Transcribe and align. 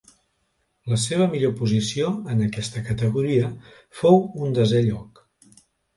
La 0.93 0.97
seva 1.01 1.27
millor 1.33 1.51
posició 1.59 2.09
en 2.35 2.41
aquesta 2.45 2.83
categoria 2.89 3.53
fou 4.01 4.19
un 4.47 4.57
desè 4.61 4.83
lloc. 4.89 5.27